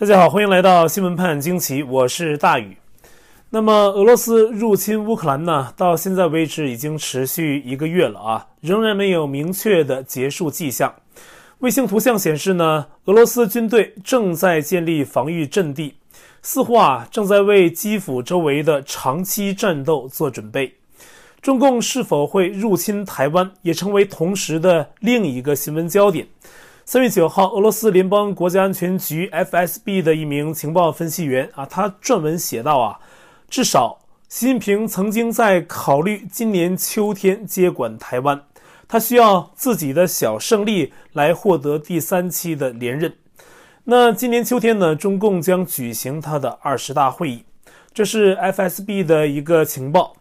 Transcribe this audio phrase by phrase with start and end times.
[0.00, 2.74] 大家好，欢迎来到新闻判惊奇，我是大宇。
[3.50, 10.94] 那么，俄罗斯入侵乌克兰呢，到现在为止已经持续一个月了啊，仍然没有明确的结束迹象。
[11.58, 15.96] 卫星图像显示呢，俄罗斯军队正在建立防御阵地，
[16.40, 20.76] 似乎啊正在为基辅周围的长期战斗做准备。
[21.42, 26.26] 中共是否会入侵台湾，也成为同时的另一个新闻焦点。
[26.84, 32.98] 三月九号，俄罗斯联邦国家安全局 FSB 的一名情报分析员啊，他撰文写道啊，
[33.48, 38.42] 至少习近平曾经在考虑今年秋天接管台湾，
[38.88, 43.14] 他需要自己的小胜利来获得第三期的连任。
[43.84, 47.44] 那今年秋天呢，中共将举行他的二十大会议，
[47.92, 50.14] 这是 FSB 的一个情报，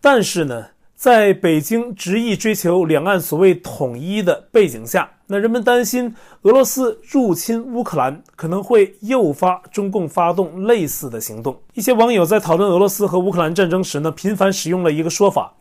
[0.00, 0.68] 但是呢，
[1.02, 11.60] 在北京执意追求两岸所谓统一的背景下，那人们担心俄罗斯入侵乌克兰可能会诱发中共发动类似的行动。
[11.74, 15.52] 一些网友在讨论俄罗斯和乌克兰战争时呢，频繁使用了一个说法：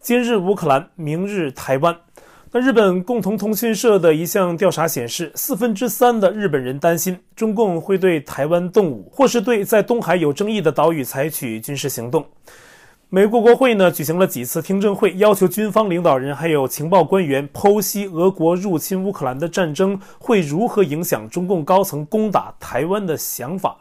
[0.00, 1.96] 今日乌克兰，明日台湾。
[2.52, 12.24] 那日本共同通讯社的一项调查显示，四分之三的日本人担心中共会对台湾动武，或是对在东海有争议的岛屿采取军事行动。
[13.14, 23.76] 美国国会呢举行了几次听证会，要求军方领导人还有情报官员剖析俄国入侵乌克兰的战争会如何影响中共高层攻打台湾的想法。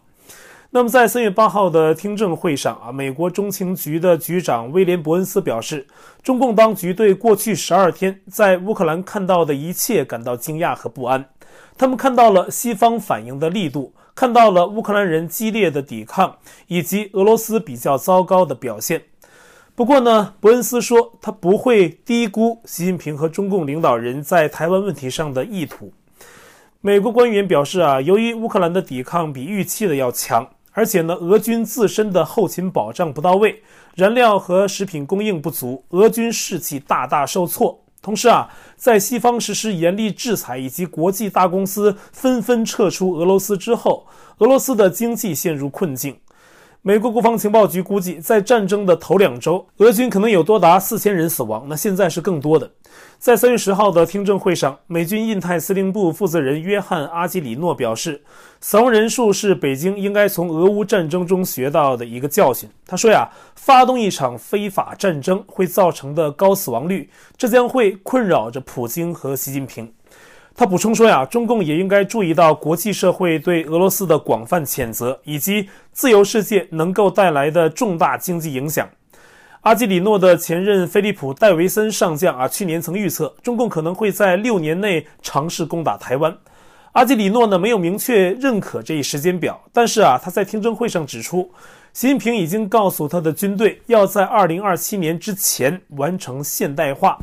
[0.70, 5.88] 那么，在三月八号的听证会上啊，美国中情局的局长威廉·伯恩斯表示，
[6.22, 11.26] 中共当局对过去十二天在乌克兰看到的一切感到惊讶和不安。
[11.76, 19.02] 他们看到了西方反应的力度，看到了乌克兰人激烈的抵抗，以及俄罗斯比较糟糕的表现。
[19.76, 25.92] 不过呢，伯恩斯说他不会低估习近平和中共领导人在台湾问题上的意图。
[26.80, 33.64] 美国官员表示啊，由于乌克兰的抵抗比预期的要强，而且呢，俄军自身的后勤保障不到位，
[33.96, 37.80] 燃料和食品供应不足，俄军士气大大受挫。
[38.00, 44.06] 同时啊，在西方实施严厉制裁以及国际大公司纷纷撤出俄罗斯之后，
[44.38, 46.16] 俄罗斯的经济陷入困境。
[46.86, 51.66] 美国国防情报局估计，在战争的头两周，俄军可能有多达四千人死亡。
[51.70, 52.70] 那现在是更多的。
[53.18, 58.22] 在三月十号的听证会上，美军印太司令部负责人约翰·阿基里诺表示，
[58.60, 62.70] 死亡人数是北京应该从俄乌战争中学到的一个教训。
[62.86, 69.90] 他说呀，发动一场非法战争会造成的高死亡率，这将会困扰着普京和习近平。
[70.56, 78.88] 他补充说呀，中共也应该注意到国际社会对俄罗斯的广泛谴责，以及自由世界能够带来的重大经济影响。
[79.62, 86.38] 阿基里诺的前任菲利普·戴维森上将啊，去年曾预测中共可能会在六年内尝试攻打台湾。
[86.92, 91.50] 阿基里诺呢，没有明确认可这一时间表，但是啊，他在听证会上指出，
[91.94, 97.18] 习近平已经告诉他的军队要在二零二七年之前完成现代化。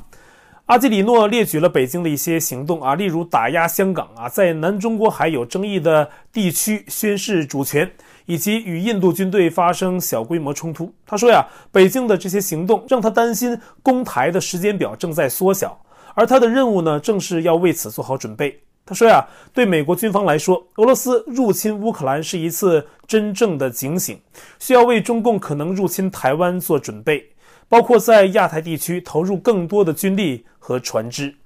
[0.70, 7.90] 阿基里诺列举了北京的一些行动啊，例如打压香港啊，在南中国海有争议的地区宣示主权，
[8.24, 10.94] 以及与印度军队发生小规模冲突。
[11.04, 15.76] 他说呀，北京的这些行动让他担心攻台的时间表正在缩小，
[16.14, 18.56] 而他的任务呢，正是要为此做好准备。
[18.86, 24.20] 他说呀，对美国军方来说，俄罗斯入侵乌克兰是一次真正的警醒，
[24.60, 27.26] 需要为中共可能入侵台湾做准备。
[27.70, 31.36] 包括在亚太地区投入更多的军力和船只。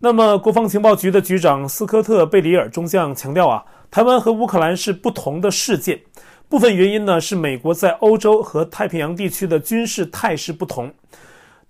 [0.00, 5.98] 那么，国防情报局的局长斯科特·贝里尔中将强调啊，台湾和乌克兰是不同的事件。
[6.46, 10.92] 部分原因呢是美国在欧洲和太平洋地区的军事态势不同。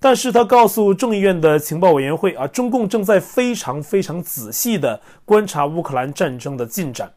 [0.00, 7.10] 但是他告诉众议院的情报委员会啊，中共正在非常非常仔细地观察乌克兰战争的进展。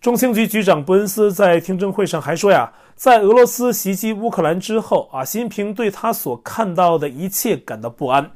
[0.00, 8.28] 中情局局长伯恩斯在听证会上还说呀，在俄罗斯袭击乌克兰之后啊，习近平对他所看到的一切感到不安。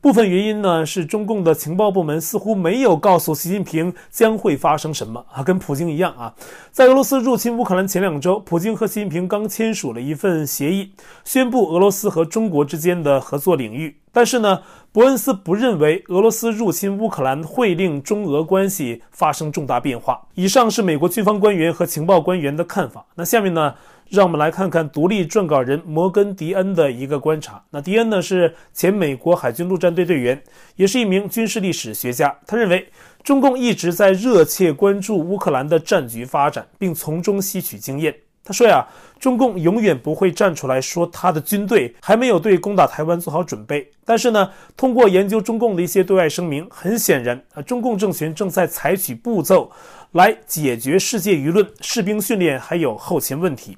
[0.00, 6.32] 部分原因呢是中共的情报部门似乎没有告诉习近平将会发生什么啊，跟普京一样啊。
[6.72, 10.92] 在俄罗斯入侵乌克兰前两周，普京和习近平刚签署了一份协议，
[11.22, 13.98] 宣布俄罗斯和中国之间的合作领域。
[14.12, 20.26] 但是呢，伯恩斯不认为俄罗斯入侵乌克兰会令中俄关系发生重大变化。
[20.32, 23.04] 以上是美国军方官员和情报官员的看法。
[23.14, 23.74] 那下面呢，
[24.08, 27.62] 让我们来看看独立撰稿人摩根·迪恩的一个观察。
[27.70, 30.40] 那迪恩呢是前美国海军陆战队队员，
[30.76, 32.34] 也是一名军事历史学家。
[32.46, 32.88] 他认为，
[33.24, 38.14] 中共一直在热切关注乌克兰的战局发展，并从中吸取经验。
[38.44, 38.86] 他说呀，
[39.18, 43.90] 中共永远不会站出来说他的军队还没有对攻打台湾做好准备。
[44.04, 49.68] 但是呢，通过研究中共的一些对外声明，很显然啊，中共政权正在采取步骤
[50.12, 53.76] 来解决世界舆论、士兵训练还有后勤问题。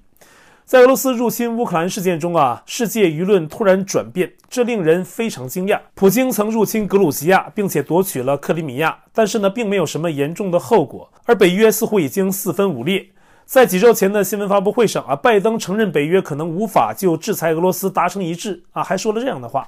[0.68, 5.80] 在俄罗斯入侵乌克兰事件中啊，世界舆论突然转变，这令人非常惊讶。
[5.94, 11.10] 普京曾入侵格鲁吉亚，并且夺取了克里米亚，但是呢，并没有什么严重的后果。
[11.24, 13.02] 而北约似乎已经四分五裂。
[13.46, 19.66] 在几周前的新闻发布会上啊，拜登承认北约可能无法就制裁俄罗斯达成一致啊，还说了这样的话。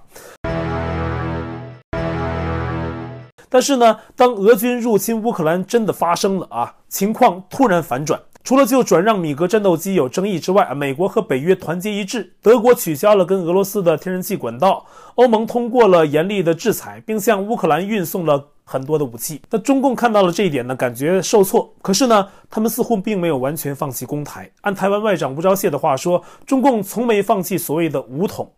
[3.49, 8.21] 但是呢，当俄军入侵乌克兰真的发生了啊，情况突然反转。
[8.43, 19.43] 除了就转让米格战斗机有争议之外，美国和北约团结一致，德国取消了跟俄罗斯的天然气管道，欧盟通过了严厉的制裁，并向乌克兰运送了很多的武器。
[19.51, 21.71] 那中共看到了这一点呢，感觉受挫。
[21.83, 24.51] 可是呢，他们似乎并没有完全放弃攻台。
[24.63, 28.51] 按台湾外长吴钊燮的话说，中共从没放弃所谓的武统。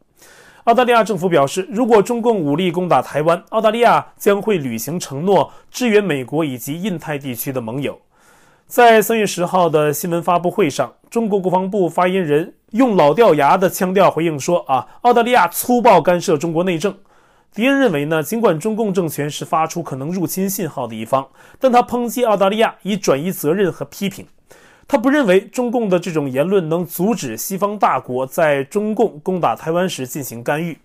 [0.64, 7.98] 澳大利亚政府表示，如果中共武力攻打台湾，澳大利亚将会履行承诺，支援美国以及印太地区的盟友。
[8.72, 16.96] 在三月十号的新闻发布会上，中国国防部发言人用老掉牙的腔调回应说：“啊，澳大利亚粗暴干涉中国内政。”
[17.52, 21.28] 迪恩认为呢，尽管中共政权是发出可能入侵信号的一方，
[21.60, 24.26] 但他抨击澳大利亚以转移责任和批评。
[24.88, 30.78] 他不认为中共的这种言论能阻止西方大国在中共攻打台湾时进行干预。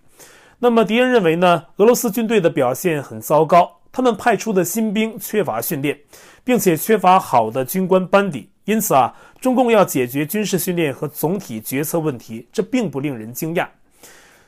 [0.58, 3.77] 那么，迪恩认为呢，俄罗斯军队的表现很糟糕。
[3.90, 5.98] 他们派出的新兵缺乏训练，
[6.44, 13.66] 并且缺乏好的军官班底，因此啊，中共要解决军事训练和总体决策问题，这并不令人惊讶。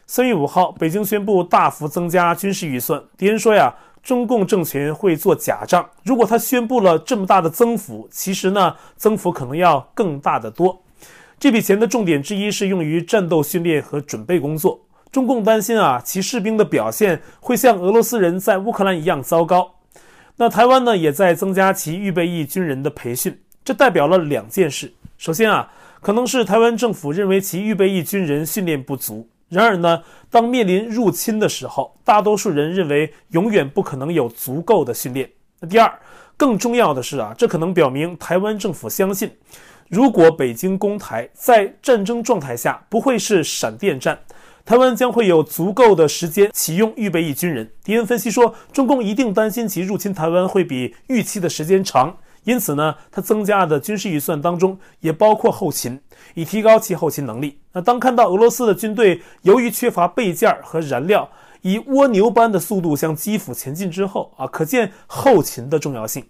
[0.06, 3.02] 三月五号，北京宣布大幅增加军事预算。
[3.16, 3.72] 敌人说呀，
[4.02, 5.88] 中共政权会做假账。
[6.04, 10.82] 如果他宣布了这么大的增幅，其实呢，增幅可能要更大得多。
[11.38, 14.80] 这笔钱的重点之一是用于战斗训练和准备工作。
[15.12, 19.74] 中共担心啊，其士兵的表现会像俄罗斯人在乌克兰一样糟糕。
[20.36, 24.92] 那台湾呢，也在增加其预备役军人的培训，这代表了两件事。
[25.18, 25.70] 首先啊，
[26.00, 29.28] 可能是台湾政府认为其预备役军人训练不足。
[29.48, 35.28] 然而呢，当面临入侵的时候，大多数人认为永远不可能有足够的训练。
[35.58, 35.92] 那第二，
[36.36, 39.28] 更重要的是啊，这可能表明台湾政府相信，
[39.88, 44.16] 如果北京攻台，在战争状态下不会是闪电战。
[44.64, 47.70] 台湾将会有足够的时间启用预备役军人。
[47.82, 55.98] 迪恩分析说，中共一定担心其入侵台湾会比预期的时间长，因此呢，他增加的军事预算当中也包括后勤，
[56.34, 57.58] 以提高其后勤能力。
[57.72, 61.28] 那当看到俄罗斯的军队由于缺乏备件和燃料，
[61.62, 66.24] 以蜗牛般的速度向基辅前进之后啊，可见后勤的重要性。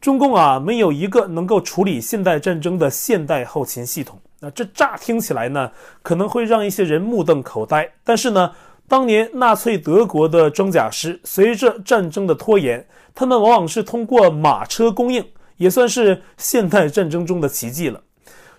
[0.00, 4.20] 中共啊，没有一个能够处理现代战争的现代后勤系统。
[4.40, 5.70] 那这乍听起来呢，
[6.02, 7.90] 可能会让一些人目瞪口呆。
[8.04, 8.52] 但是呢，
[8.86, 15.24] 当年纳粹德国的装甲师，随着战争的拖延，他们往往是通过马车供应，
[15.56, 18.00] 也算是现代战争中的奇迹了。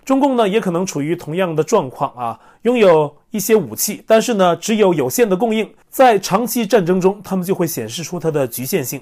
[0.04, 9.00] 中共呢，也可能处于同样的状况啊，拥有一些武器，但是呢，只有有限的供应，在长期战争中，他们就会显示出它的局限性。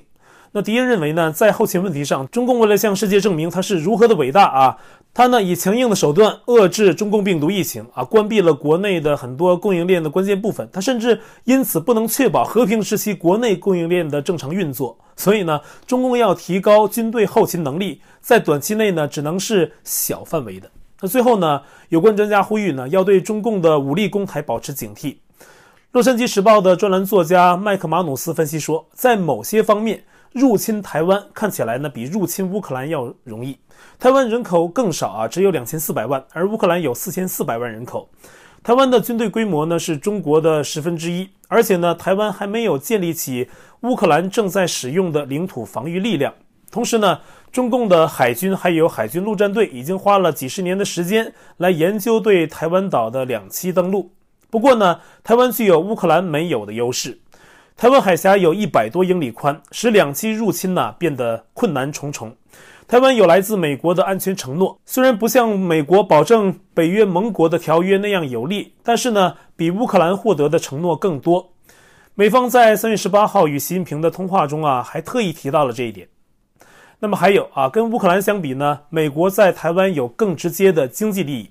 [0.53, 4.79] 那敌人认为呢，在后勤问题上，中共为了向世界证明它是如何的伟大啊。
[5.15, 10.69] 他呢，以强硬的手段遏制中共病毒疫情啊，关闭了国内的很多供应链的关键部分。
[10.73, 14.97] 他甚至因此不能确保和平时期国内供应链的正常运作。
[15.17, 20.71] 所以呢，中共要提高军队后勤能力，在短期内呢，只能是小范围的。
[21.01, 25.17] 那最后呢，有关专家呼吁呢，要对中共的武力攻台保持警惕。
[25.91, 33.59] 洛杉矶时报的专栏作家麦克马努斯分析说，在某些方面，入侵台湾看起来呢，比入侵乌克兰要容易。
[33.99, 38.09] 台湾人口更少啊，只有两千四百万，而乌克兰有四千四百万人口。
[38.63, 43.49] 台湾的军队规模呢，是中国的十分之一，而且呢，台湾还没有建立起
[43.83, 46.35] 乌克兰正在使用的领土防御力量。
[46.71, 47.21] 同时呢，
[47.51, 54.11] 中共的海军还有海军陆战队已经花了几十年的时间来研究对台湾岛的两栖登陆。
[54.51, 57.19] 不过呢，台湾具有乌克兰没有的优势。
[57.79, 62.35] 台湾海峡有一百多英里宽，使两栖入侵呢变得困难重重。
[62.89, 71.53] 台湾有来自美国的安全承诺，虽然不像美国保证北约盟国的条约那样有力，但是呢，比乌克兰获得的承诺更多。
[72.17, 76.09] 美方在三月十八号与习近平的通话中啊，还特意提到了这一点。
[76.99, 81.49] 那么还有啊，跟乌克兰相比呢，美国在台湾有更直接的经济利益。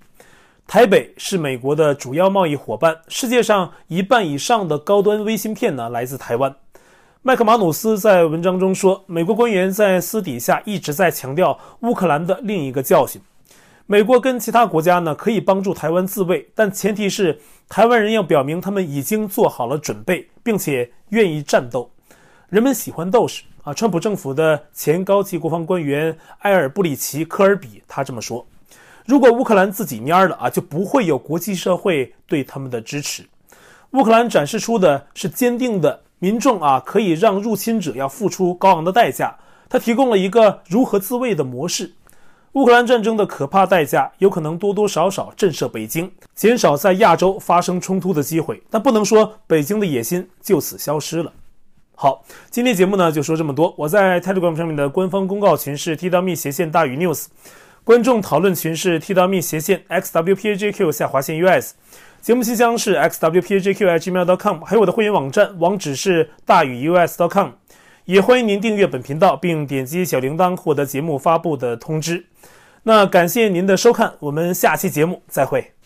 [0.68, 6.54] 台北是美国的主要贸易伙伴，世界上一半以上的高端微芯片呢来自台湾。
[7.22, 13.22] 麦克马努斯在文章中说，美国官员在私底下一直在强调乌克兰的另一个教训：
[13.86, 21.90] 美国跟其他国家呢可以帮助台湾自卫，但前提是台湾人要表明他们已经做好了准备，并且愿意战斗。
[22.50, 23.74] 人们喜欢斗士啊！
[23.74, 28.46] 川普政府的前高级国防官员埃尔布里奇科尔比他这么说
[29.08, 33.26] ：“如果乌克兰自己蔫了啊，就不会有国际社会对他们的支持。
[33.92, 39.34] 乌克兰展示出的是坚定的民众啊，可以让入侵者要付出高昂的代价。
[39.70, 41.94] 他提供了一个如何自卫的模式。
[42.52, 51.32] 乌克兰战争的可怕代价有可能多多少少震慑北京，减少在亚洲发生冲突的机会，但不能说北京的野心就此消失了。”
[51.96, 53.74] 好，今天节目呢就说这么多。
[53.78, 57.26] 我在 Telegram 上面的官方公告群是 T W 斜线大于 News，
[57.88, 61.74] 观众讨论群是 T W 斜线 X W P A J Q 下划线 U S，
[62.20, 67.52] 节目信箱是 X W P A J Q at gmail.com，还有我的会员网站网址是大宇 u s dot com，
[68.04, 72.26] 也欢迎您订阅本频道并点击小铃铛获得节目发布的通知。
[72.84, 75.77] 那感谢您的收看，我们下期节目再会。